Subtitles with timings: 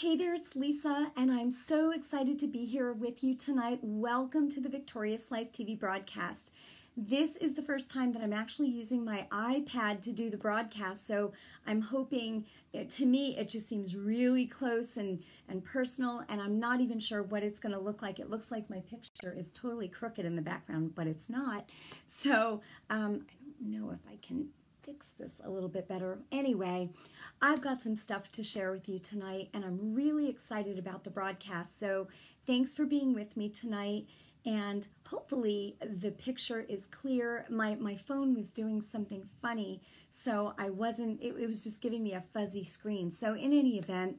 [0.00, 3.80] Hey there, it's Lisa, and I'm so excited to be here with you tonight.
[3.82, 6.52] Welcome to the Victorious Life TV broadcast.
[6.96, 11.06] This is the first time that I'm actually using my iPad to do the broadcast,
[11.06, 11.34] so
[11.66, 16.80] I'm hoping, to me, it just seems really close and, and personal, and I'm not
[16.80, 18.18] even sure what it's going to look like.
[18.18, 21.68] It looks like my picture is totally crooked in the background, but it's not.
[22.08, 24.48] So um, I don't know if I can
[24.90, 26.18] fix this a little bit better.
[26.32, 26.90] Anyway,
[27.40, 31.10] I've got some stuff to share with you tonight, and I'm really excited about the
[31.10, 31.78] broadcast.
[31.78, 32.08] So,
[32.46, 34.06] thanks for being with me tonight.
[34.46, 37.44] And hopefully, the picture is clear.
[37.50, 42.02] My, my phone was doing something funny, so I wasn't, it, it was just giving
[42.02, 43.12] me a fuzzy screen.
[43.12, 44.16] So, in any event,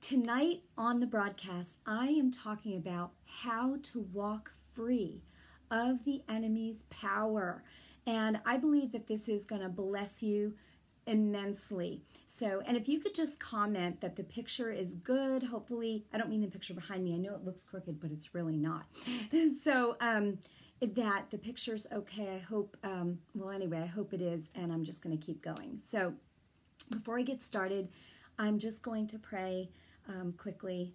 [0.00, 5.22] tonight on the broadcast, I am talking about how to walk free
[5.70, 7.64] of the enemy's power.
[8.08, 10.54] And I believe that this is going to bless you
[11.06, 12.00] immensely.
[12.38, 16.30] So, and if you could just comment that the picture is good, hopefully, I don't
[16.30, 17.14] mean the picture behind me.
[17.14, 18.86] I know it looks crooked, but it's really not.
[19.62, 20.38] so, um,
[20.80, 22.36] that the picture's okay.
[22.36, 25.42] I hope, um, well, anyway, I hope it is, and I'm just going to keep
[25.42, 25.80] going.
[25.86, 26.14] So,
[26.90, 27.88] before I get started,
[28.38, 29.68] I'm just going to pray
[30.08, 30.94] um, quickly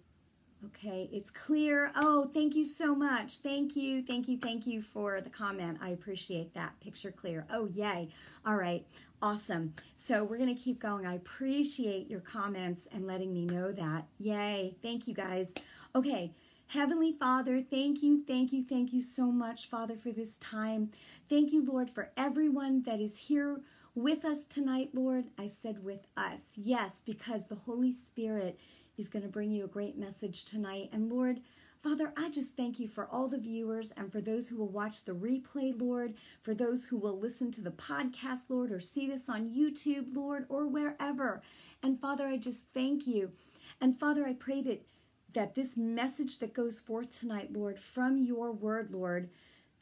[0.66, 1.90] Okay, it's clear.
[1.96, 3.38] Oh, thank you so much.
[3.38, 5.78] Thank you, thank you, thank you for the comment.
[5.82, 6.78] I appreciate that.
[6.80, 7.44] Picture clear.
[7.50, 8.08] Oh, yay.
[8.46, 8.86] All right,
[9.20, 9.74] awesome.
[10.02, 11.06] So we're going to keep going.
[11.06, 14.06] I appreciate your comments and letting me know that.
[14.18, 14.76] Yay.
[14.82, 15.48] Thank you, guys.
[15.94, 16.32] Okay.
[16.66, 20.90] Heavenly Father, thank you, thank you, thank you so much, Father, for this time.
[21.28, 23.60] Thank you, Lord, for everyone that is here
[23.94, 25.26] with us tonight, Lord.
[25.38, 26.40] I said with us.
[26.56, 28.58] Yes, because the Holy Spirit
[28.96, 30.90] is going to bring you a great message tonight.
[30.92, 31.40] And Lord,
[31.82, 35.04] Father, I just thank you for all the viewers and for those who will watch
[35.04, 39.28] the replay, Lord, for those who will listen to the podcast, Lord, or see this
[39.28, 41.42] on YouTube, Lord, or wherever.
[41.82, 43.32] And Father, I just thank you.
[43.80, 44.88] And Father, I pray that
[45.34, 49.28] that this message that goes forth tonight, Lord, from your word, Lord,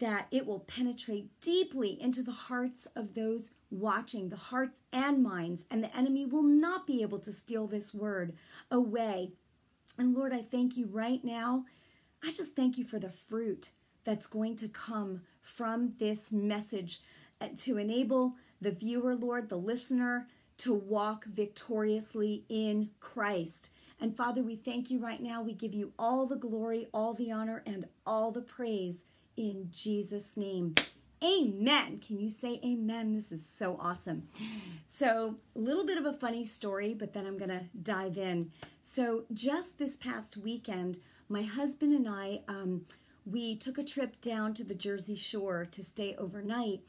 [0.02, 5.64] that it will penetrate deeply into the hearts of those watching, the hearts and minds,
[5.70, 8.34] and the enemy will not be able to steal this word
[8.72, 9.30] away.
[9.96, 11.66] And Lord, I thank you right now.
[12.20, 13.70] I just thank you for the fruit
[14.02, 17.00] that's going to come from this message
[17.40, 20.26] uh, to enable the viewer, Lord, the listener,
[20.58, 23.70] to walk victoriously in Christ.
[24.00, 25.42] And Father, we thank you right now.
[25.42, 29.04] We give you all the glory, all the honor, and all the praise
[29.36, 30.74] in Jesus' name.
[31.22, 32.00] Amen.
[32.04, 33.14] Can you say amen?
[33.14, 34.28] This is so awesome.
[34.94, 38.50] So, a little bit of a funny story, but then I'm going to dive in.
[38.80, 40.98] So, just this past weekend,
[41.28, 42.84] my husband and I, um,
[43.24, 46.80] we took a trip down to the Jersey Shore to stay overnight,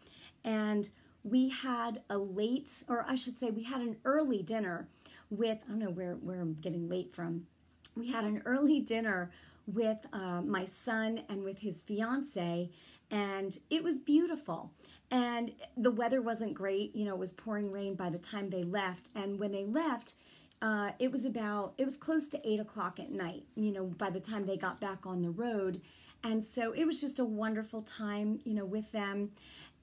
[0.43, 0.89] and
[1.23, 4.87] we had a late, or I should say, we had an early dinner
[5.29, 7.47] with, I don't know where, where I'm getting late from.
[7.95, 9.31] We had an early dinner
[9.67, 12.69] with uh, my son and with his fiance
[13.13, 14.71] and it was beautiful.
[15.11, 18.63] And the weather wasn't great, you know, it was pouring rain by the time they
[18.63, 19.09] left.
[19.13, 20.15] And when they left,
[20.63, 24.09] uh, it was about, it was close to eight o'clock at night, you know, by
[24.09, 25.79] the time they got back on the road.
[26.23, 29.29] And so it was just a wonderful time, you know, with them.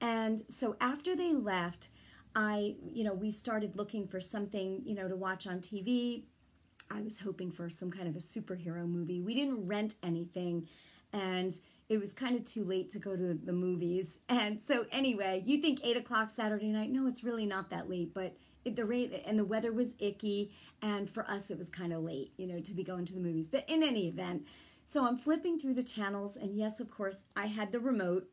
[0.01, 1.89] And so after they left,
[2.35, 6.23] I, you know, we started looking for something, you know, to watch on TV.
[6.93, 9.21] I was hoping for some kind of a superhero movie.
[9.21, 10.67] We didn't rent anything.
[11.13, 11.57] And
[11.89, 14.17] it was kind of too late to go to the movies.
[14.29, 16.89] And so anyway, you think eight o'clock Saturday night?
[16.89, 20.51] No, it's really not that late, but it, the rate and the weather was icky,
[20.81, 23.19] and for us it was kind of late, you know, to be going to the
[23.19, 23.47] movies.
[23.51, 24.45] But in any event,
[24.87, 28.27] so I'm flipping through the channels, and yes, of course, I had the remote.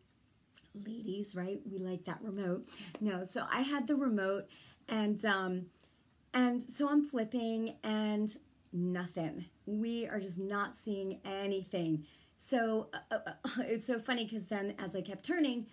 [0.86, 1.60] Ladies, right?
[1.70, 2.68] We like that remote.
[3.00, 4.46] No, so I had the remote,
[4.88, 5.66] and um,
[6.32, 8.36] and so I'm flipping, and
[8.72, 9.46] nothing.
[9.66, 12.06] We are just not seeing anything.
[12.38, 15.66] So uh, uh, uh it's so funny because then as I kept turning,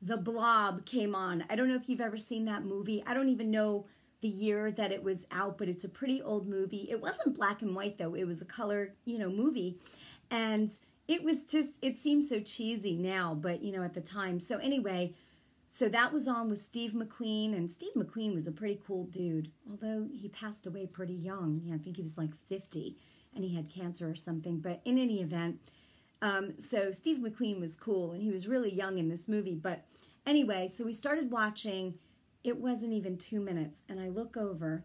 [0.00, 1.44] the blob came on.
[1.48, 3.02] I don't know if you've ever seen that movie.
[3.06, 3.86] I don't even know
[4.20, 6.88] the year that it was out, but it's a pretty old movie.
[6.90, 8.14] It wasn't black and white though.
[8.14, 9.78] It was a color, you know, movie.
[10.30, 10.70] And
[11.08, 14.40] it was just it seems so cheesy now, but you know, at the time.
[14.40, 15.14] So anyway,
[15.74, 19.50] so that was on with Steve McQueen, and Steve McQueen was a pretty cool dude,
[19.68, 21.62] although he passed away pretty young.
[21.64, 22.96] Yeah, I think he was like 50
[23.34, 24.58] and he had cancer or something.
[24.58, 25.58] But in any event,
[26.20, 29.54] um, so Steve McQueen was cool, and he was really young in this movie.
[29.54, 29.84] But
[30.26, 31.94] anyway, so we started watching.
[32.44, 34.84] It wasn't even two minutes, and I look over,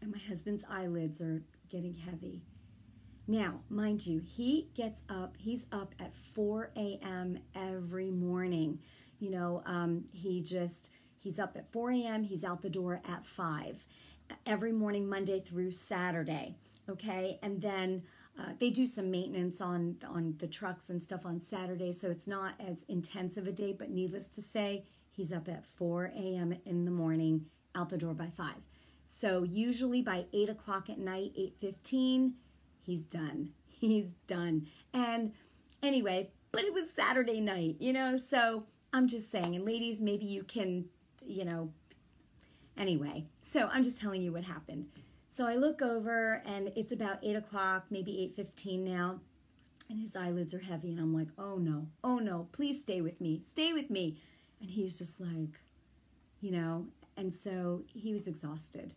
[0.00, 2.42] and my husband's eyelids are getting heavy.
[3.26, 7.38] Now, mind you, he gets up, he's up at 4 a.m.
[7.54, 8.78] every morning.
[9.18, 13.26] You know, um, he just, he's up at 4 a.m., he's out the door at
[13.26, 13.84] 5.
[14.46, 16.56] every morning, Monday through Saturday.
[16.88, 18.02] Okay, and then
[18.38, 22.26] uh, they do some maintenance on on the trucks and stuff on Saturday, so it's
[22.26, 23.72] not as intense of a day.
[23.72, 26.54] But needless to say, he's up at 4 a.m.
[26.64, 28.62] in the morning, out the door by five.
[29.06, 32.32] So usually by eight o'clock at night, 8:15,
[32.80, 33.50] he's done.
[33.80, 34.66] He's done.
[34.92, 35.32] And
[35.84, 38.18] anyway, but it was Saturday night, you know.
[38.18, 40.86] So I'm just saying, and ladies, maybe you can,
[41.24, 41.70] you know.
[42.76, 44.86] Anyway, so I'm just telling you what happened.
[45.32, 49.20] So I look over, and it's about eight o'clock, maybe 8:15 now,
[49.90, 53.20] and his eyelids are heavy, and I'm like, oh no, oh no, please stay with
[53.20, 54.18] me, stay with me.
[54.60, 55.60] And he's just like,
[56.40, 56.86] you know,
[57.16, 58.94] and so he was exhausted.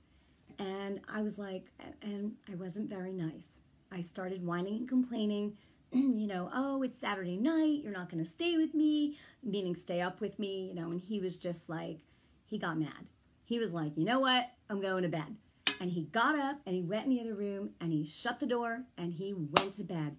[0.58, 1.72] And I was like,
[2.02, 3.46] and I wasn't very nice.
[3.92, 5.58] I started whining and complaining,
[5.94, 10.00] you know, oh, it's Saturday night, you're not going to stay with me, meaning stay
[10.00, 12.00] up with me, you know, and he was just like,
[12.46, 13.08] he got mad.
[13.44, 15.36] He was like, you know what, I'm going to bed.
[15.82, 18.46] And he got up and he went in the other room and he shut the
[18.46, 20.16] door and he went to bed.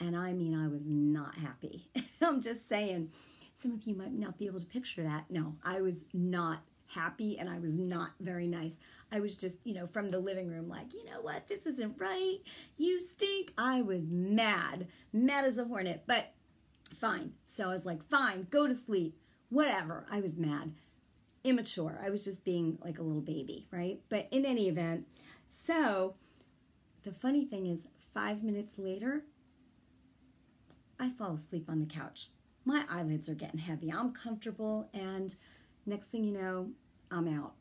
[0.00, 1.88] And I mean, I was not happy.
[2.20, 3.10] I'm just saying.
[3.58, 5.24] Some of you might not be able to picture that.
[5.30, 8.74] No, I was not happy and I was not very nice.
[9.12, 11.94] I was just, you know, from the living room, like, you know what, this isn't
[11.98, 12.38] right.
[12.76, 13.52] You stink.
[13.56, 16.32] I was mad, mad as a hornet, but
[16.96, 17.32] fine.
[17.54, 19.16] So I was like, fine, go to sleep,
[19.48, 20.06] whatever.
[20.10, 20.72] I was mad,
[21.44, 22.00] immature.
[22.04, 24.00] I was just being like a little baby, right?
[24.08, 25.06] But in any event,
[25.64, 26.14] so
[27.04, 29.22] the funny thing is, five minutes later,
[30.98, 32.30] I fall asleep on the couch.
[32.64, 33.92] My eyelids are getting heavy.
[33.92, 35.34] I'm comfortable, and
[35.84, 36.70] next thing you know,
[37.10, 37.52] I'm out.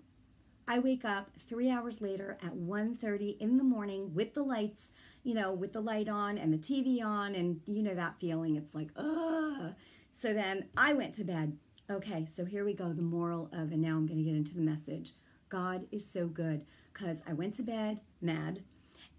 [0.68, 4.92] I wake up three hours later at 1.30 in the morning with the lights,
[5.24, 8.56] you know, with the light on and the TV on, and you know that feeling.
[8.56, 9.74] It's like, ugh.
[10.20, 11.58] So then I went to bed.
[11.90, 12.94] Okay, so here we go.
[12.94, 15.12] The moral of, and now I'm going to get into the message.
[15.50, 18.64] God is so good because I went to bed mad,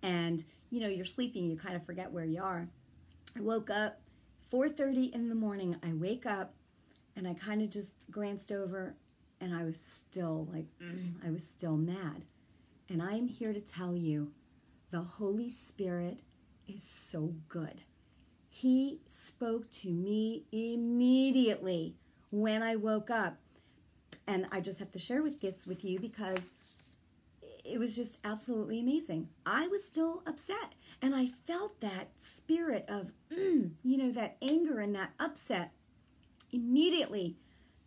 [0.02, 2.68] and you know, you're sleeping, you kind of forget where you are.
[3.36, 4.00] I woke up
[4.52, 5.76] 4:30 in the morning.
[5.82, 6.54] I wake up
[7.14, 8.94] and I kind of just glanced over
[9.40, 12.22] and I was still like, mm, I was still mad.
[12.88, 14.32] And I'm here to tell you
[14.90, 16.20] the Holy Spirit
[16.68, 17.82] is so good.
[18.48, 21.94] He spoke to me immediately
[22.30, 23.36] when I woke up.
[24.26, 26.50] And I just have to share with this with you because
[27.64, 29.28] it was just absolutely amazing.
[29.44, 34.94] I was still upset and I felt that spirit of, you know, that anger and
[34.94, 35.72] that upset
[36.52, 37.36] immediately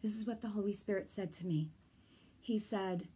[0.01, 1.69] this is what the Holy Spirit said to me.
[2.41, 3.07] He said,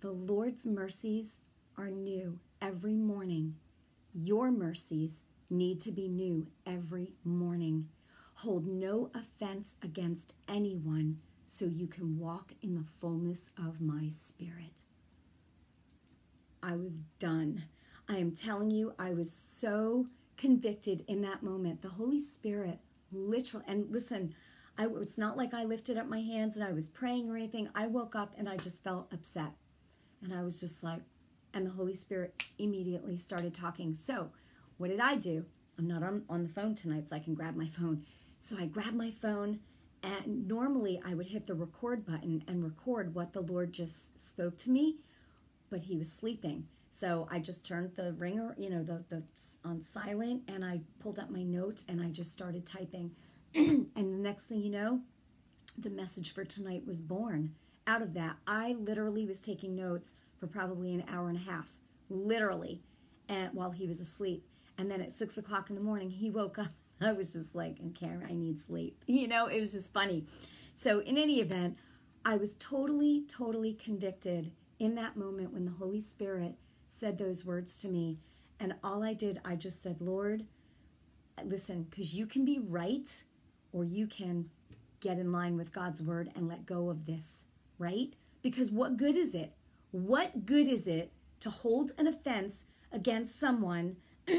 [0.00, 1.40] The Lord's mercies
[1.76, 3.56] are new every morning.
[4.14, 7.88] Your mercies need to be new every morning.
[8.34, 14.82] Hold no offense against anyone so you can walk in the fullness of my spirit.
[16.62, 17.64] I was done.
[18.08, 20.06] I am telling you, I was so
[20.36, 21.82] convicted in that moment.
[21.82, 22.78] The Holy Spirit
[23.12, 24.34] literally, and listen,
[24.80, 27.68] I, it's not like I lifted up my hands and I was praying or anything.
[27.74, 29.52] I woke up and I just felt upset.
[30.22, 31.02] And I was just like,
[31.52, 33.94] and the Holy Spirit immediately started talking.
[33.94, 34.30] So,
[34.78, 35.44] what did I do?
[35.78, 38.06] I'm not on, on the phone tonight, so I can grab my phone.
[38.38, 39.58] So, I grabbed my phone,
[40.02, 44.56] and normally I would hit the record button and record what the Lord just spoke
[44.58, 44.96] to me,
[45.68, 46.68] but he was sleeping.
[46.96, 49.22] So, I just turned the ringer, you know, the, the
[49.62, 53.10] on silent, and I pulled up my notes and I just started typing.
[53.54, 55.00] and the next thing you know,
[55.78, 57.54] the message for tonight was born.
[57.86, 61.66] Out of that, I literally was taking notes for probably an hour and a half,
[62.08, 62.80] literally,
[63.28, 64.44] and while he was asleep.
[64.78, 66.68] And then at six o'clock in the morning, he woke up.
[67.00, 69.02] I was just like, Karen, I need sleep.
[69.06, 70.26] You know, it was just funny.
[70.78, 71.76] So, in any event,
[72.24, 76.54] I was totally, totally convicted in that moment when the Holy Spirit
[76.86, 78.18] said those words to me.
[78.58, 80.44] And all I did, I just said, Lord,
[81.44, 83.22] listen, because you can be right
[83.72, 84.50] or you can
[85.00, 87.44] get in line with God's word and let go of this,
[87.78, 88.12] right?
[88.42, 89.52] Because what good is it?
[89.90, 93.96] What good is it to hold an offense against someone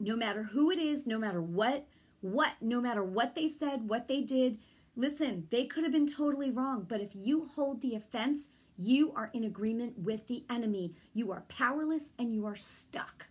[0.00, 1.86] no matter who it is, no matter what
[2.20, 4.58] what no matter what they said, what they did,
[4.96, 9.30] listen, they could have been totally wrong, but if you hold the offense, you are
[9.32, 10.94] in agreement with the enemy.
[11.14, 13.26] You are powerless and you are stuck.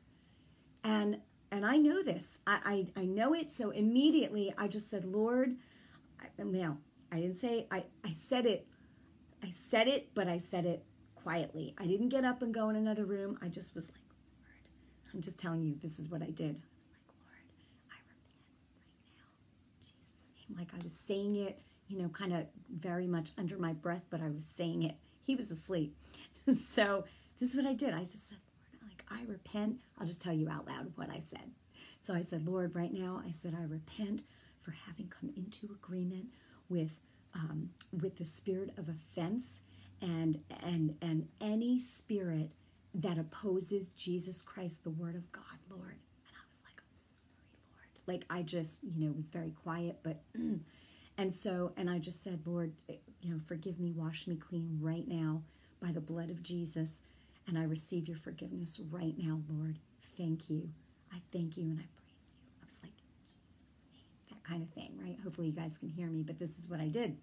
[0.84, 1.20] And
[1.52, 2.26] and I know this.
[2.46, 3.50] I, I, I know it.
[3.52, 5.56] So immediately I just said, Lord,
[6.20, 6.78] I, now
[7.12, 8.68] I didn't say I, I said it.
[9.44, 10.84] I said it, but I said it
[11.16, 11.74] quietly.
[11.78, 13.38] I didn't get up and go in another room.
[13.42, 16.56] I just was like, Lord, I'm just telling you, this is what I did.
[16.56, 17.44] Like, Lord,
[17.92, 18.40] I repent
[18.72, 19.28] right now.
[19.82, 20.58] Jesus' name.
[20.58, 24.22] Like I was saying it, you know, kind of very much under my breath, but
[24.22, 24.96] I was saying it.
[25.24, 25.96] He was asleep.
[26.70, 27.06] so
[27.40, 27.94] this is what I did.
[27.94, 28.38] I just said,
[29.10, 29.80] I repent.
[30.00, 31.52] I'll just tell you out loud what I said.
[32.02, 34.22] So I said, Lord, right now, I said, I repent
[34.62, 36.28] for having come into agreement
[36.70, 36.92] with
[37.36, 37.70] um,
[38.02, 39.62] with the spirit of offense
[40.02, 42.52] and and and any spirit
[42.96, 45.92] that opposes Jesus Christ, the Word of God, Lord.
[45.92, 46.82] And I was like,
[47.38, 48.08] sorry, Lord.
[48.08, 50.22] Like I just, you know, was very quiet, but
[51.18, 54.80] and so and I just said, Lord, eh, you know, forgive me, wash me clean
[54.82, 55.42] right now
[55.82, 56.90] by the blood of Jesus,
[57.48, 59.80] and I receive your forgiveness right now, Lord.
[60.18, 60.70] Thank you.
[61.12, 62.44] I thank you and I praise you.
[62.62, 62.94] I was like,
[64.30, 65.18] that kind of thing, right?
[65.24, 67.18] Hopefully you guys can hear me, but this is what I did.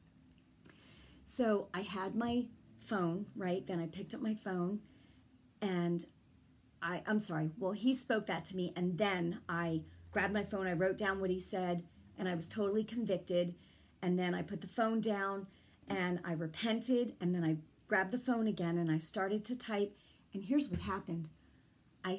[1.24, 2.46] So I had my
[2.80, 3.66] phone, right?
[3.66, 4.80] Then I picked up my phone
[5.60, 6.04] and
[6.84, 7.50] I, I'm sorry.
[7.58, 9.80] Well, he spoke that to me, and then I
[10.12, 11.82] grabbed my phone, I wrote down what he said,
[12.18, 13.54] and I was totally convicted.
[14.02, 15.46] And then I put the phone down
[15.88, 17.56] and I repented, and then I
[17.88, 19.96] grabbed the phone again and I started to type.
[20.34, 21.28] And here's what happened
[22.04, 22.18] I,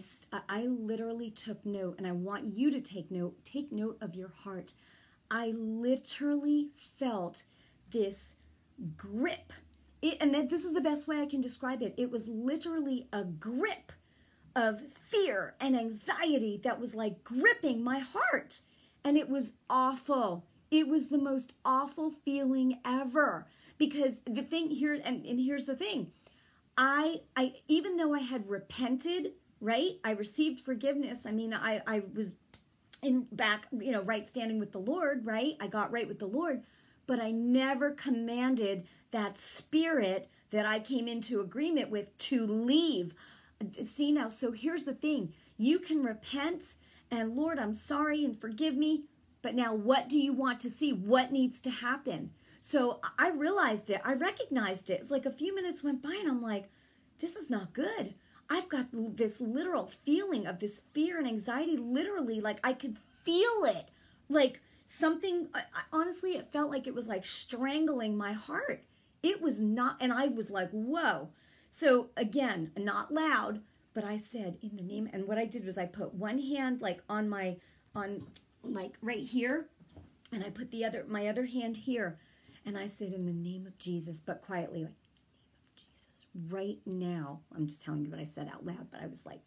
[0.49, 3.35] I literally took note, and I want you to take note.
[3.45, 4.73] Take note of your heart.
[5.29, 7.43] I literally felt
[7.91, 8.35] this
[8.97, 9.53] grip
[10.01, 11.95] it, and this is the best way I can describe it.
[11.97, 13.91] It was literally a grip
[14.55, 18.61] of fear and anxiety that was like gripping my heart.
[19.03, 20.45] And it was awful.
[20.71, 23.47] It was the most awful feeling ever.
[23.77, 26.11] Because the thing here, and, and here's the thing
[26.77, 29.99] I, I, even though I had repented, right?
[30.03, 31.19] I received forgiveness.
[31.25, 32.35] I mean, I, I was
[33.01, 35.55] in back, you know, right standing with the Lord, right?
[35.59, 36.63] I got right with the Lord,
[37.07, 43.13] but I never commanded that spirit that I came into agreement with to leave.
[43.89, 46.75] See now, so here's the thing you can repent
[47.11, 49.03] and Lord, I'm sorry and forgive me,
[49.41, 50.91] but now what do you want to see?
[50.91, 52.31] What needs to happen?
[52.67, 54.99] So I realized it, I recognized it.
[54.99, 56.67] It's like a few minutes went by and I'm like,
[57.19, 58.15] this is not good.
[58.49, 63.65] I've got this literal feeling of this fear and anxiety, literally, like I could feel
[63.65, 63.89] it.
[64.29, 65.61] Like something, I,
[65.93, 68.83] honestly, it felt like it was like strangling my heart.
[69.21, 71.29] It was not, and I was like, whoa.
[71.69, 73.61] So again, not loud,
[73.93, 76.81] but I said in the name, and what I did was I put one hand
[76.81, 77.57] like on my,
[77.93, 78.25] on
[78.63, 79.67] like right here,
[80.31, 82.17] and I put the other, my other hand here,
[82.65, 84.93] and I said in the name of Jesus, but quietly, like,
[85.75, 86.07] Jesus,
[86.49, 87.39] right now.
[87.55, 89.43] I'm just telling you what I said out loud, but I was like,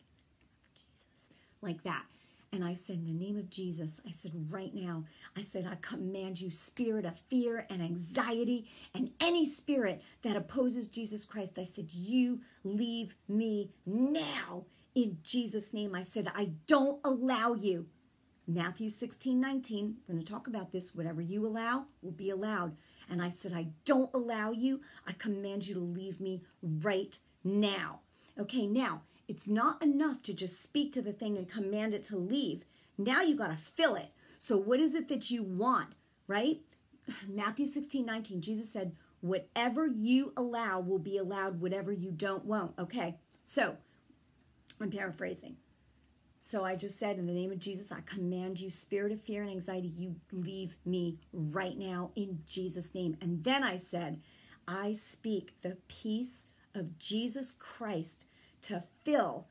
[0.75, 1.27] Jesus,
[1.61, 2.05] like that.
[2.51, 5.05] And I said, in the name of Jesus, I said, right now,
[5.37, 10.89] I said, I command you, spirit of fear and anxiety and any spirit that opposes
[10.89, 11.59] Jesus Christ.
[11.59, 15.95] I said, you leave me now in Jesus' name.
[15.95, 17.87] I said, I don't allow you.
[18.51, 20.95] Matthew 16, 19, I'm going to talk about this.
[20.95, 22.75] Whatever you allow will be allowed.
[23.11, 24.81] And I said, I don't allow you.
[25.07, 28.01] I command you to leave me right now.
[28.41, 32.17] Okay, now, it's not enough to just speak to the thing and command it to
[32.17, 32.65] leave.
[32.97, 34.13] Now you got to fill it.
[34.39, 35.95] So, what is it that you want,
[36.27, 36.61] right?
[37.29, 42.79] Matthew 16, 19, Jesus said, Whatever you allow will be allowed, whatever you don't won't.
[42.79, 43.77] Okay, so
[44.81, 45.57] I'm paraphrasing.
[46.49, 49.43] So I just said, in the name of Jesus, I command you, spirit of fear
[49.43, 53.19] and anxiety, you leave me right now in Jesus' name.
[53.21, 54.23] And then I said,
[54.67, 58.25] I speak the peace of Jesus Christ
[58.63, 59.47] to fill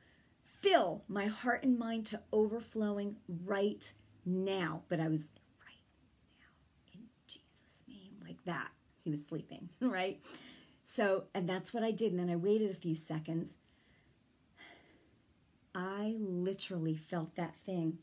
[0.60, 3.94] fill my heart and mind to overflowing right
[4.26, 4.82] now.
[4.90, 5.22] But i was
[5.62, 5.86] right
[6.40, 7.46] now in jesus
[7.88, 8.70] name like that.
[9.04, 10.20] He was sleeping right?
[10.84, 12.12] So and that's what i did.
[12.12, 13.52] And then i waited a few seconds
[15.78, 17.98] i literally felt that thing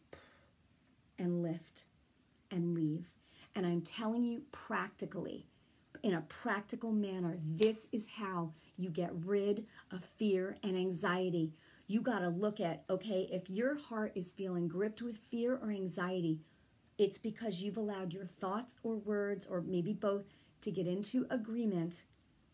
[1.18, 1.84] and lift
[2.50, 3.04] and leave
[3.54, 5.44] and i'm telling you practically
[6.02, 11.52] in a practical manner this is how you get rid of fear and anxiety.
[11.86, 15.70] You got to look at, okay, if your heart is feeling gripped with fear or
[15.70, 16.40] anxiety,
[16.98, 20.24] it's because you've allowed your thoughts or words, or maybe both,
[20.62, 22.04] to get into agreement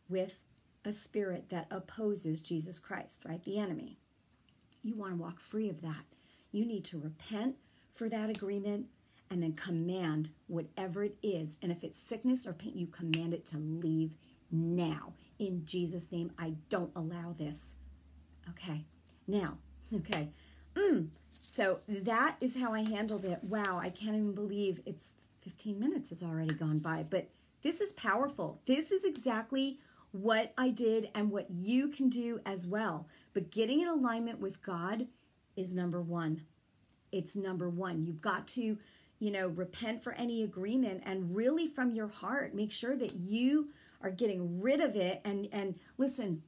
[0.09, 0.39] with
[0.85, 3.43] a spirit that opposes Jesus Christ, right?
[3.45, 3.99] The enemy.
[4.83, 6.05] You want to walk free of that.
[6.53, 7.57] You need to repent
[7.95, 8.87] for that agreement
[9.31, 11.57] and then command whatever it is.
[11.63, 14.17] And if it's sickness or pain, you command it to leave
[14.51, 16.33] now in Jesus' name.
[16.39, 17.77] I don't allow this.
[18.51, 18.85] Okay,
[19.27, 19.59] now,
[19.95, 20.31] okay.
[20.75, 21.09] Mm.
[21.49, 23.43] So that is how I handled it.
[23.43, 27.29] Wow, I can't even believe it's 15 minutes has already gone by, but
[27.63, 28.61] this is powerful.
[28.67, 29.79] This is exactly
[30.13, 33.07] what I did and what you can do as well.
[33.33, 35.07] But getting in alignment with God
[35.57, 36.43] is number one.
[37.13, 38.05] It's number one.
[38.05, 38.79] You've got to,
[39.19, 43.69] you know, repent for any agreement and really from your heart make sure that you
[44.03, 46.43] are getting rid of it and and listen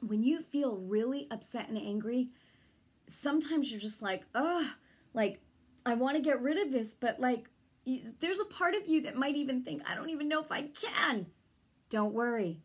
[0.00, 2.28] when you feel really upset and angry,
[3.08, 4.66] sometimes you're just like, ugh,
[5.14, 5.40] like,
[5.86, 7.48] I want to get rid of this, but like,
[8.20, 10.62] there's a part of you that might even think, I don't even know if I
[10.62, 11.26] can.
[11.88, 12.60] Don't worry.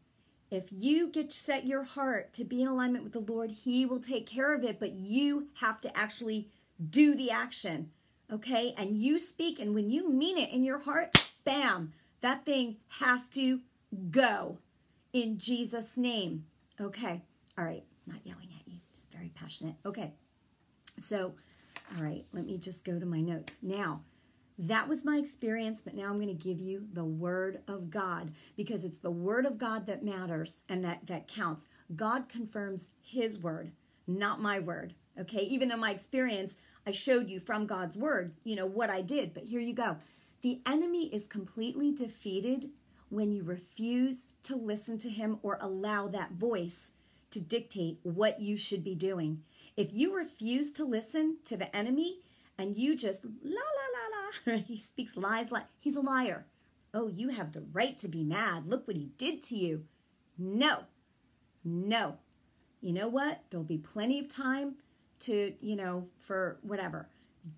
[0.49, 3.99] If you get set your heart to be in alignment with the Lord, He will
[3.99, 6.49] take care of it, but you have to actually
[6.89, 7.91] do the action.
[8.31, 8.73] Okay?
[8.77, 13.27] And you speak, and when you mean it in your heart, bam, that thing has
[13.29, 13.59] to
[14.09, 14.59] go
[15.13, 16.45] in Jesus' name.
[16.79, 17.21] Okay?
[17.57, 17.83] All right.
[18.05, 19.75] Not yelling at you, just very passionate.
[19.85, 20.13] Okay.
[20.99, 21.33] So,
[21.95, 23.53] all right, let me just go to my notes.
[23.61, 24.01] Now,
[24.59, 28.31] that was my experience, but now I'm going to give you the word of God
[28.55, 31.65] because it's the word of God that matters and that that counts.
[31.95, 33.71] God confirms his word,
[34.07, 34.95] not my word.
[35.19, 35.43] Okay?
[35.43, 36.53] Even though my experience
[36.87, 39.97] I showed you from God's word, you know what I did, but here you go.
[40.41, 42.69] The enemy is completely defeated
[43.09, 46.91] when you refuse to listen to him or allow that voice
[47.31, 49.43] to dictate what you should be doing.
[49.75, 52.19] If you refuse to listen to the enemy
[52.57, 53.96] and you just la la la
[54.45, 56.45] he speaks lies like he's a liar.
[56.93, 58.67] Oh, you have the right to be mad.
[58.67, 59.83] Look what he did to you.
[60.37, 60.79] No,
[61.63, 62.15] no.
[62.81, 63.41] You know what?
[63.49, 64.75] There'll be plenty of time
[65.21, 67.09] to, you know, for whatever.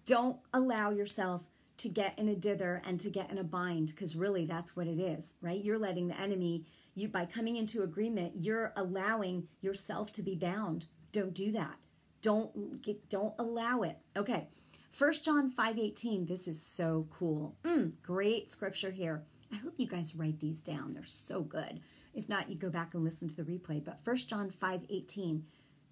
[0.06, 1.44] Don't allow yourself
[1.78, 4.88] to get in a dither and to get in a bind because really that's what
[4.88, 5.64] it is, right?
[5.64, 10.86] You're letting the enemy you by coming into agreement, you're allowing yourself to be bound.
[11.12, 11.76] Don't do that.
[12.22, 13.98] Don't get don't allow it.
[14.18, 14.48] Okay.
[14.92, 16.26] First John 5:18.
[16.26, 17.56] This is so cool.
[17.64, 19.24] Mm, great scripture here.
[19.52, 20.94] I hope you guys write these down.
[20.94, 21.80] They're so good.
[22.14, 23.84] If not, you go back and listen to the replay.
[23.84, 25.46] But First John 5:18.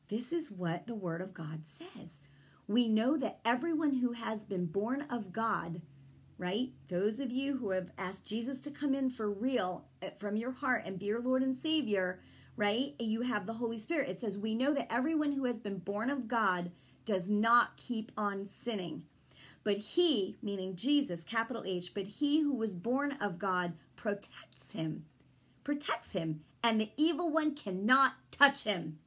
[0.10, 2.22] This is what the word of God says.
[2.68, 5.82] We know that everyone who has been born of God
[6.38, 6.72] right?
[6.88, 10.51] Those of you who have asked Jesus to come in for real eh, from your
[10.51, 12.20] heart and be your Lord and Savior,
[12.56, 12.94] right?
[13.00, 14.10] You have the Holy Spirit.
[14.10, 16.72] It says, We know that everyone who has been born of God
[17.07, 19.03] does not keep on sinning.
[19.63, 25.05] But he, meaning Jesus, capital H, but he who was born of God protects him,
[25.63, 29.00] protects him, and the evil one cannot touch him.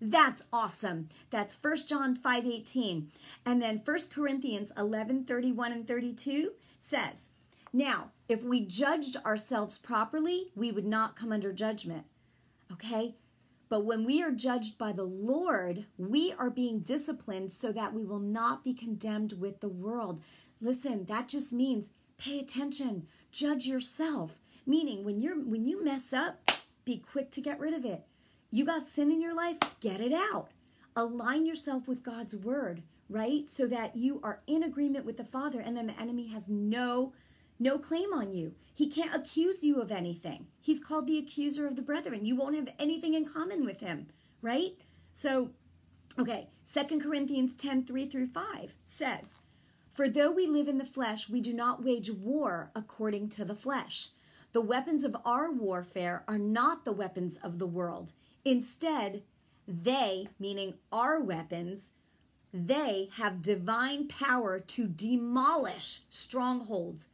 [0.00, 1.08] That's awesome.
[1.30, 3.10] That's 1 John 5:18.
[3.44, 7.28] And then 1 Corinthians 11:31 and 32 says,
[7.72, 12.06] "Now, if we judged ourselves properly, we would not come under judgment."
[12.70, 13.16] Okay?
[13.68, 18.04] But when we are judged by the Lord, we are being disciplined so that we
[18.04, 20.22] will not be condemned with the world.
[20.60, 24.32] Listen, that just means pay attention, judge yourself.
[24.66, 26.50] Meaning when you're when you mess up,
[26.84, 28.06] be quick to get rid of it.
[28.50, 29.58] You got sin in your life?
[29.80, 30.48] Get it out.
[30.96, 33.50] Align yourself with God's word, right?
[33.50, 37.12] So that you are in agreement with the Father and then the enemy has no
[37.58, 38.54] no claim on you.
[38.74, 40.46] He can't accuse you of anything.
[40.60, 42.24] He's called the accuser of the brethren.
[42.24, 44.06] You won't have anything in common with him,
[44.40, 44.74] right?
[45.12, 45.50] So,
[46.18, 49.36] okay, Second Corinthians 10 3 through 5 says,
[49.90, 53.54] For though we live in the flesh, we do not wage war according to the
[53.54, 54.10] flesh.
[54.52, 58.12] The weapons of our warfare are not the weapons of the world.
[58.44, 59.22] Instead,
[59.66, 61.90] they, meaning our weapons,
[62.52, 67.08] they have divine power to demolish strongholds,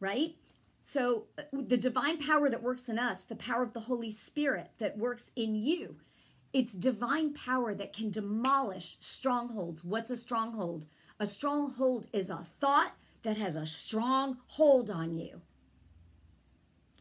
[0.00, 0.36] right?
[0.82, 4.70] So, uh, the divine power that works in us, the power of the Holy Spirit
[4.78, 5.96] that works in you,
[6.52, 9.84] it's divine power that can demolish strongholds.
[9.84, 10.86] What's a stronghold?
[11.18, 15.40] A stronghold is a thought that has a strong hold on you.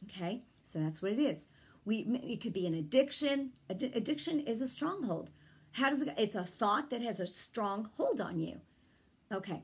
[0.05, 1.47] Okay, so that's what it is
[1.86, 5.31] we it could be an addiction addiction is a stronghold
[5.73, 8.60] how does it it's a thought that has a strong hold on you
[9.31, 9.63] okay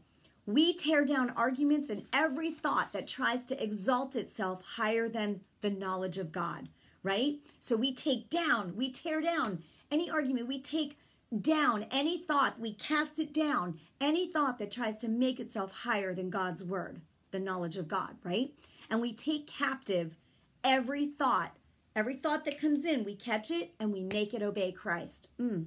[0.53, 5.69] we tear down arguments and every thought that tries to exalt itself higher than the
[5.69, 6.69] knowledge of god
[7.03, 9.61] right so we take down we tear down
[9.91, 10.97] any argument we take
[11.41, 16.13] down any thought we cast it down any thought that tries to make itself higher
[16.13, 18.53] than god's word the knowledge of god right
[18.89, 20.17] and we take captive
[20.63, 21.55] every thought
[21.95, 25.27] Every thought that comes in, we catch it and we make it obey Christ.
[25.39, 25.65] Mm.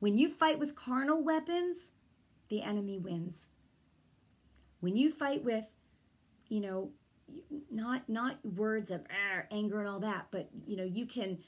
[0.00, 1.92] When you fight with carnal weapons,
[2.48, 3.46] the enemy wins.
[4.80, 5.64] When you fight with,
[6.48, 6.90] you know,
[7.70, 11.38] not not words of ah, anger and all that, but you know, you can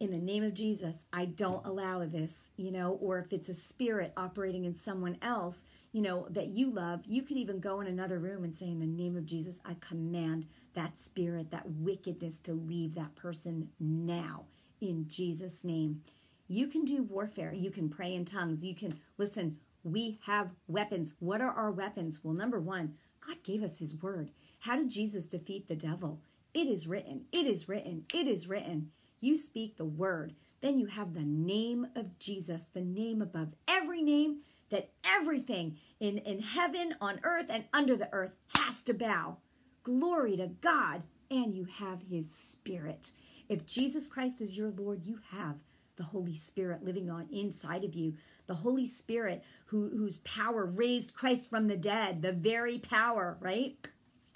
[0.00, 3.54] in the name of Jesus, I don't allow this, you know, or if it's a
[3.54, 5.56] spirit operating in someone else,
[5.92, 8.80] you know, that you love, you could even go in another room and say, In
[8.80, 14.46] the name of Jesus, I command that spirit, that wickedness to leave that person now
[14.80, 16.02] in Jesus' name.
[16.48, 17.52] You can do warfare.
[17.52, 18.64] You can pray in tongues.
[18.64, 19.58] You can listen.
[19.84, 21.14] We have weapons.
[21.18, 22.20] What are our weapons?
[22.22, 22.94] Well, number one,
[23.26, 24.30] God gave us his word.
[24.60, 26.20] How did Jesus defeat the devil?
[26.54, 27.22] It is written.
[27.32, 28.04] It is written.
[28.14, 28.90] It is written.
[29.20, 30.34] You speak the word.
[30.60, 34.38] Then you have the name of Jesus, the name above every name
[34.70, 39.36] that everything in, in heaven, on earth, and under the earth has to bow.
[39.82, 41.02] Glory to God.
[41.30, 43.10] And you have his spirit.
[43.48, 45.56] If Jesus Christ is your Lord, you have
[45.96, 48.14] the Holy Spirit living on inside of you.
[48.46, 53.76] The Holy Spirit who, whose power raised Christ from the dead, the very power, right?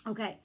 [0.06, 0.38] Okay.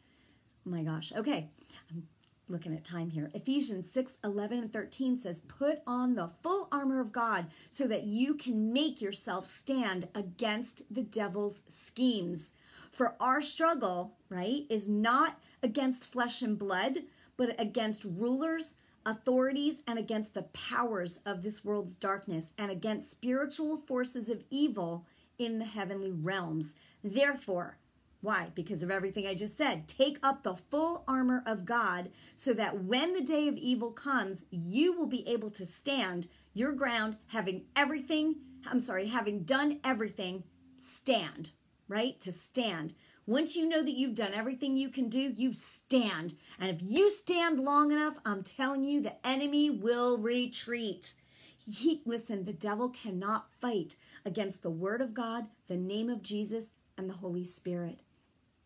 [0.66, 1.14] Oh my gosh.
[1.16, 1.50] Okay.
[1.90, 2.04] I'm
[2.48, 3.30] looking at time here.
[3.34, 8.04] Ephesians 6 11 and 13 says, Put on the full armor of God so that
[8.04, 12.54] you can make yourself stand against the devil's schemes.
[12.92, 17.00] For our struggle, right, is not against flesh and blood,
[17.38, 23.78] but against rulers, authorities, and against the powers of this world's darkness, and against spiritual
[23.88, 25.06] forces of evil
[25.38, 26.76] in the heavenly realms.
[27.04, 27.78] Therefore,
[28.22, 28.52] why?
[28.54, 29.88] Because of everything I just said.
[29.88, 34.46] Take up the full armor of God so that when the day of evil comes,
[34.52, 38.36] you will be able to stand your ground, having everything,
[38.68, 40.44] I'm sorry, having done everything,
[40.80, 41.52] stand,
[41.92, 42.20] right?
[42.22, 42.96] To stand.
[43.28, 46.36] Once you know that you've done everything you can do, you stand.
[46.60, 51.14] And if you stand long enough, I'm telling you, the enemy will retreat.
[51.58, 56.66] He, listen, the devil cannot fight against the word of God, the name of Jesus,
[56.98, 58.00] and the Holy Spirit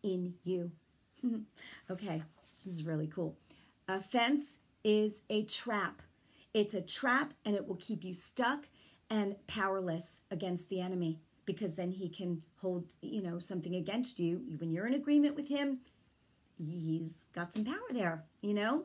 [0.02, 0.70] in you.
[1.90, 2.22] okay,
[2.64, 3.36] this is really cool.
[3.88, 6.00] Offense is a trap.
[6.54, 8.66] It's a trap and it will keep you stuck
[9.10, 14.42] and powerless against the enemy because then he can hold, you know, something against you.
[14.58, 15.78] When you're in agreement with him,
[16.58, 18.84] he's got some power there, you know?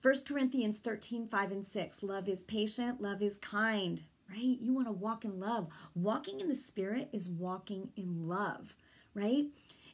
[0.00, 2.02] 1 Corinthians 13, 5 and 6.
[2.02, 4.58] Love is patient, love is kind, right?
[4.60, 5.68] You want to walk in love.
[5.96, 8.74] Walking in the Spirit is walking in love,
[9.14, 9.46] right?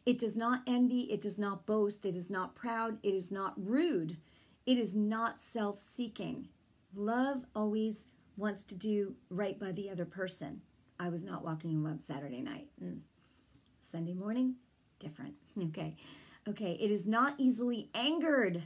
[0.05, 3.55] It does not envy, it does not boast, it is not proud, it is not
[3.57, 4.19] rude,
[4.67, 6.49] it is not self seeking.
[6.95, 8.05] Love always
[8.37, 10.61] wants to do right by the other person.
[11.05, 12.69] I was not walking in love Saturday night.
[12.83, 13.01] Mm.
[13.93, 14.55] Sunday morning,
[14.99, 15.35] different.
[15.69, 15.97] Okay.
[16.49, 16.79] Okay.
[16.81, 18.65] It is not easily angered.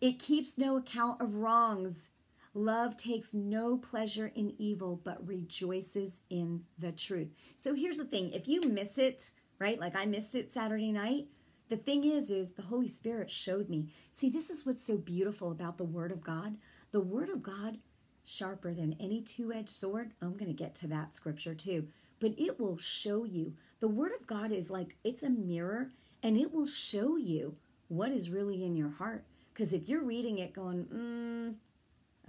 [0.00, 2.10] It keeps no account of wrongs.
[2.54, 7.28] Love takes no pleasure in evil, but rejoices in the truth.
[7.60, 9.78] So here's the thing if you miss it, right?
[9.78, 11.26] Like I missed it Saturday night.
[11.68, 13.92] The thing is, is the Holy Spirit showed me.
[14.12, 16.56] See, this is what's so beautiful about the Word of God.
[16.92, 17.78] The Word of God
[18.24, 20.12] sharper than any two edged sword.
[20.20, 21.88] I'm going to get to that scripture too.
[22.20, 23.54] But it will show you.
[23.80, 25.90] The Word of God is like it's a mirror
[26.22, 27.56] and it will show you
[27.88, 29.24] what is really in your heart.
[29.52, 31.54] Because if you're reading it going, mm,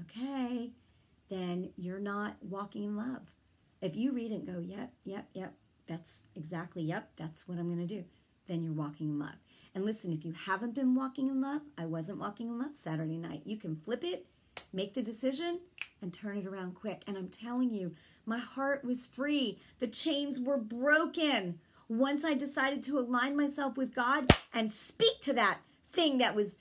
[0.02, 0.72] okay,
[1.30, 3.22] then you're not walking in love.
[3.82, 5.54] If you read it and go, yep, yep, yep,
[5.88, 8.04] that's exactly, yep, that's what I'm going to do,
[8.48, 9.36] then you're walking in love.
[9.74, 13.18] And listen, if you haven't been walking in love, I wasn't walking in love Saturday
[13.18, 13.42] night.
[13.46, 14.26] You can flip it
[14.76, 15.62] make the decision
[16.02, 17.02] and turn it around quick.
[17.08, 19.60] And I'm telling you, my heart was free.
[19.80, 21.60] The chains were broken.
[21.88, 25.60] Once I decided to align myself with God and speak to that
[25.94, 26.58] thing that was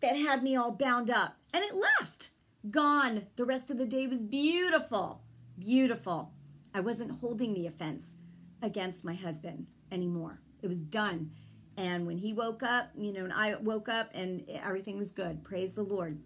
[0.00, 2.30] that had me all bound up, and it left.
[2.70, 3.26] Gone.
[3.34, 5.22] The rest of the day was beautiful.
[5.58, 6.30] Beautiful.
[6.72, 8.14] I wasn't holding the offense
[8.62, 10.40] against my husband anymore.
[10.62, 11.32] It was done.
[11.76, 15.42] And when he woke up, you know, and I woke up and everything was good.
[15.42, 16.20] Praise the Lord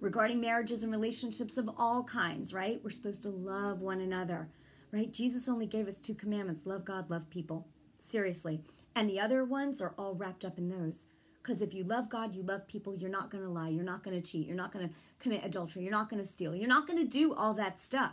[0.00, 2.80] regarding marriages and relationships of all kinds, right?
[2.82, 4.48] We're supposed to love one another,
[4.92, 5.12] right?
[5.12, 7.66] Jesus only gave us two commandments love God, love people.
[8.06, 8.60] Seriously.
[8.94, 11.06] And the other ones are all wrapped up in those.
[11.42, 14.02] Because if you love God, you love people, you're not going to lie, you're not
[14.04, 16.68] going to cheat, you're not going to commit adultery, you're not going to steal, you're
[16.68, 18.12] not going to do all that stuff.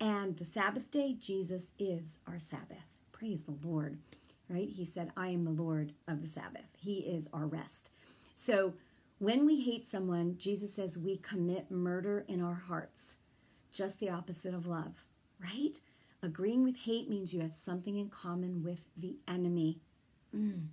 [0.00, 2.84] And the Sabbath day, Jesus is our Sabbath.
[3.12, 3.98] Praise the Lord,
[4.48, 4.68] right?
[4.68, 6.66] He said, I am the Lord of the Sabbath.
[6.78, 7.90] He is our rest.
[8.34, 8.74] So
[9.18, 13.18] when we hate someone, Jesus says we commit murder in our hearts.
[13.72, 15.04] Just the opposite of love,
[15.40, 15.78] right?
[16.22, 19.78] Agreeing with hate means you have something in common with the enemy.
[20.34, 20.66] Mm.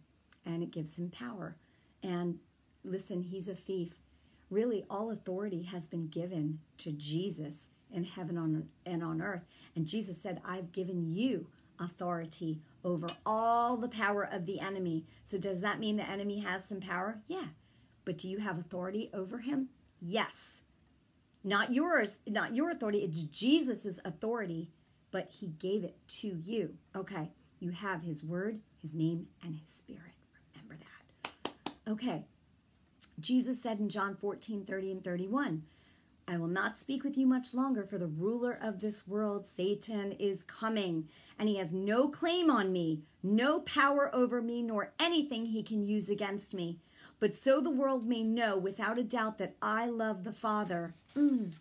[0.46, 1.56] And it gives him power.
[2.02, 2.40] And
[2.84, 3.94] listen, he's a thief.
[4.50, 9.44] Really, all authority has been given to Jesus in heaven on, and on earth.
[9.76, 11.48] And Jesus said, I've given you
[11.80, 15.06] authority over all the power of the enemy.
[15.24, 17.20] So, does that mean the enemy has some power?
[17.28, 17.48] Yeah,
[18.06, 19.70] but do you have authority over him?
[20.02, 20.62] Yes.
[21.44, 24.72] Not yours, not your authority, it's Jesus's authority,
[25.12, 26.76] but he gave it to you.
[26.96, 27.32] Okay.
[27.60, 30.14] You have his word, his name, and his spirit.
[30.56, 31.52] Remember that.
[31.90, 32.26] Okay.
[33.20, 35.64] Jesus said in John 14, 30 and 31,
[36.28, 40.14] I will not speak with you much longer, for the ruler of this world, Satan,
[40.14, 45.46] is coming, and he has no claim on me, no power over me, nor anything
[45.46, 46.80] he can use against me.
[47.24, 50.94] But so the world may know without a doubt that I love the Father.
[51.16, 51.54] Mm,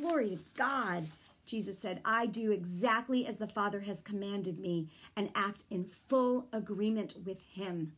[0.00, 1.08] glory to God.
[1.46, 6.46] Jesus said, I do exactly as the Father has commanded me and act in full
[6.52, 7.94] agreement with Him.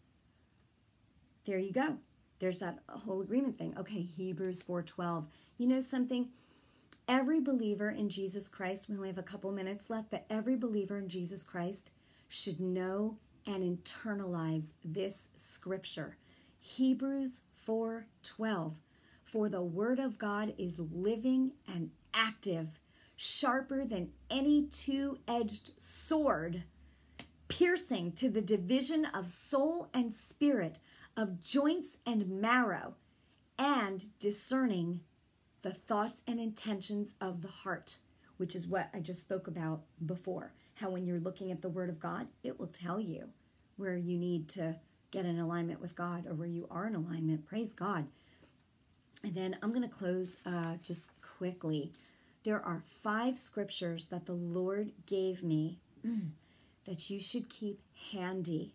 [1.44, 1.98] There you go.
[2.38, 3.76] There's that whole agreement thing.
[3.78, 5.26] Okay, Hebrews 4:12.
[5.58, 6.30] You know something?
[7.08, 10.96] Every believer in Jesus Christ, we only have a couple minutes left, but every believer
[10.96, 11.90] in Jesus Christ
[12.28, 16.16] should know and internalize this scripture.
[16.66, 18.74] Hebrews 4:12.
[19.22, 22.80] For the word of God is living and active,
[23.14, 26.64] sharper than any two-edged sword,
[27.46, 30.78] piercing to the division of soul and spirit,
[31.16, 32.96] of joints and marrow,
[33.56, 35.02] and discerning
[35.62, 37.98] the thoughts and intentions of the heart,
[38.38, 40.52] which is what I just spoke about before.
[40.74, 43.30] How when you're looking at the Word of God, it will tell you
[43.76, 47.46] where you need to get in alignment with God or where you are in alignment.
[47.46, 48.06] Praise God.
[49.22, 51.92] And then I'm going to close uh, just quickly.
[52.44, 56.28] There are five scriptures that the Lord gave me mm,
[56.86, 57.80] that you should keep
[58.12, 58.74] handy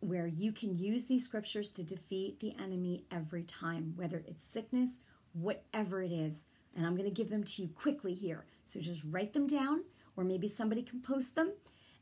[0.00, 4.90] where you can use these scriptures to defeat the enemy every time, whether it's sickness,
[5.32, 6.34] whatever it is.
[6.76, 8.44] And I'm going to give them to you quickly here.
[8.64, 9.82] So just write them down,
[10.16, 11.52] or maybe somebody can post them,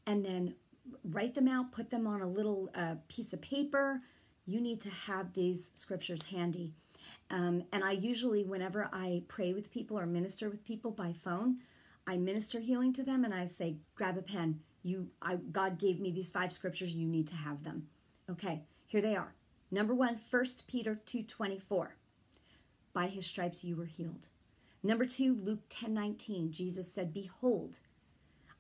[0.07, 0.55] and then
[1.05, 4.01] write them out, put them on a little uh, piece of paper.
[4.47, 6.73] You need to have these scriptures handy.
[7.31, 11.59] Um, and I usually, whenever I pray with people or minister with people by phone,
[12.07, 15.99] I minister healing to them and I say, grab a pen, you I, god gave
[15.99, 16.95] me these five scriptures.
[16.95, 17.89] You need to have them.
[18.31, 19.35] Okay here they are.
[19.71, 21.89] Number one 1 peter 2.24
[22.93, 24.29] by his stripes you were healed.
[24.83, 27.81] Number two luke 10.19 jesus said behold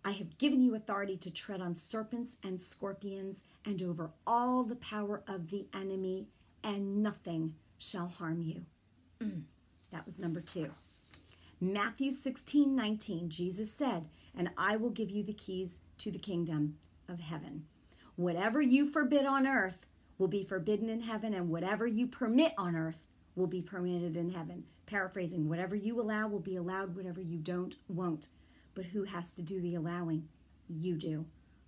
[0.06, 4.76] i have given you authority to tread on serpents and scorpions and over all the
[4.76, 6.26] power of the enemy
[6.64, 8.62] and nothing shall harm you
[9.20, 9.42] mm.
[9.92, 10.70] that was number two
[11.60, 16.76] matthew 16.19 jesus said and i will give you the keys to the kingdom
[17.08, 17.64] of heaven.
[18.16, 19.86] Whatever you forbid on earth
[20.18, 22.98] will be forbidden in heaven, and whatever you permit on earth
[23.34, 24.64] will be permitted in heaven.
[24.86, 28.28] Paraphrasing, whatever you allow will be allowed, whatever you don't, won't.
[28.76, 30.28] But who has to do the allowing?
[30.68, 31.24] You do.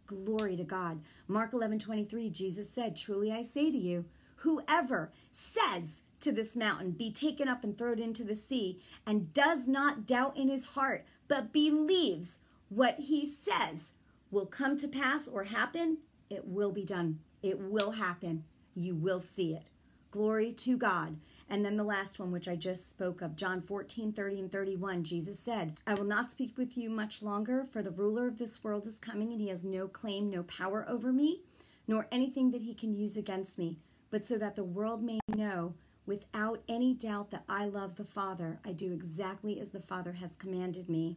[0.06, 1.00] Glory to God.
[1.26, 4.04] Mark 11 23, Jesus said, Truly I say to you,
[4.36, 9.66] whoever says to this mountain, Be taken up and thrown into the sea, and does
[9.66, 13.92] not doubt in his heart, but believes what he says
[14.30, 17.20] will come to pass or happen, it will be done.
[17.42, 18.44] It will happen.
[18.74, 19.70] You will see it.
[20.10, 21.16] Glory to God.
[21.50, 25.04] And then the last one, which I just spoke of, John 14, 30 and 31,
[25.04, 28.62] Jesus said, I will not speak with you much longer, for the ruler of this
[28.62, 31.40] world is coming, and he has no claim, no power over me,
[31.86, 33.78] nor anything that he can use against me,
[34.10, 35.74] but so that the world may know
[36.06, 38.60] without any doubt that I love the Father.
[38.64, 41.16] I do exactly as the Father has commanded me.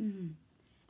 [0.00, 0.30] Mm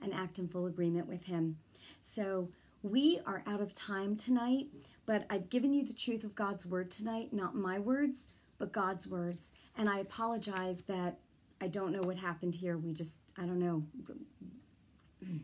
[0.03, 1.57] and act in full agreement with Him.
[2.01, 2.49] So
[2.83, 4.69] we are out of time tonight,
[5.07, 8.27] but I've given you the truth of God's word tonight, not my words,
[8.59, 9.51] but God's words.
[9.77, 11.19] And I apologize that
[11.61, 12.77] I don't know what happened here.
[12.77, 13.83] We just, I don't know.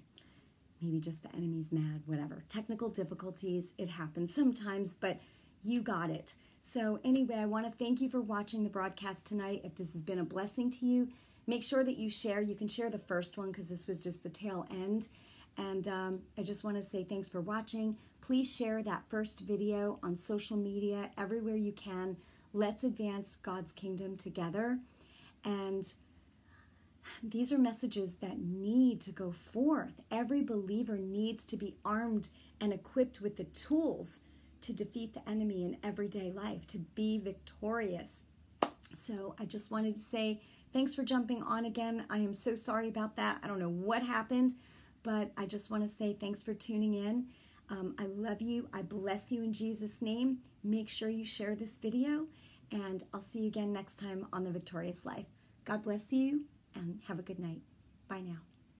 [0.80, 2.42] Maybe just the enemy's mad, whatever.
[2.48, 5.20] Technical difficulties, it happens sometimes, but
[5.62, 6.34] you got it.
[6.72, 9.60] So, anyway, I want to thank you for watching the broadcast tonight.
[9.62, 11.08] If this has been a blessing to you,
[11.46, 12.40] Make sure that you share.
[12.40, 15.08] You can share the first one because this was just the tail end.
[15.58, 17.96] And um, I just want to say thanks for watching.
[18.20, 22.16] Please share that first video on social media everywhere you can.
[22.52, 24.78] Let's advance God's kingdom together.
[25.44, 25.92] And
[27.22, 30.00] these are messages that need to go forth.
[30.10, 32.28] Every believer needs to be armed
[32.60, 34.20] and equipped with the tools
[34.60, 38.22] to defeat the enemy in everyday life, to be victorious.
[39.02, 40.40] So I just wanted to say
[40.72, 42.06] Thanks for jumping on again.
[42.08, 43.38] I am so sorry about that.
[43.42, 44.54] I don't know what happened,
[45.02, 47.26] but I just want to say thanks for tuning in.
[47.68, 48.68] Um, I love you.
[48.72, 50.38] I bless you in Jesus' name.
[50.64, 52.26] Make sure you share this video,
[52.72, 55.26] and I'll see you again next time on The Victorious Life.
[55.64, 56.42] God bless you,
[56.74, 57.60] and have a good night.
[58.08, 58.51] Bye now.